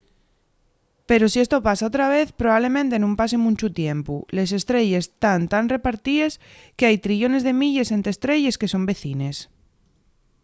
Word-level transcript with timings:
pero 1.09 1.25
si 1.31 1.37
esto 1.45 1.57
pasa 1.67 1.89
otra 1.91 2.05
vez 2.15 2.27
probablemente 2.41 2.95
nun 2.97 3.13
pase 3.19 3.35
munchu 3.43 3.67
tiempu. 3.81 4.15
les 4.35 4.49
estrelles 4.59 5.05
tán 5.23 5.41
tan 5.51 5.63
repartíes 5.75 6.33
qu’hai 6.77 6.95
trillones 7.05 7.45
de 7.47 7.53
milles 7.61 7.93
ente 7.95 8.09
estrelles 8.15 8.59
que 8.59 8.71
son 8.73 8.83
vecines 8.91 9.37